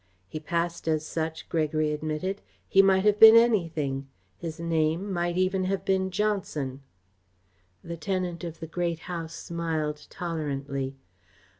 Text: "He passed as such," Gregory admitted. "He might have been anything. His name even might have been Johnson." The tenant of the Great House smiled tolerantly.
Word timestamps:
"He 0.27 0.39
passed 0.39 0.87
as 0.87 1.05
such," 1.05 1.47
Gregory 1.47 1.91
admitted. 1.91 2.41
"He 2.67 2.81
might 2.81 3.05
have 3.05 3.19
been 3.19 3.35
anything. 3.35 4.07
His 4.35 4.59
name 4.59 5.01
even 5.01 5.13
might 5.61 5.67
have 5.67 5.85
been 5.85 6.09
Johnson." 6.09 6.81
The 7.83 7.97
tenant 7.97 8.43
of 8.43 8.59
the 8.61 8.65
Great 8.65 9.01
House 9.01 9.35
smiled 9.35 10.07
tolerantly. 10.09 10.95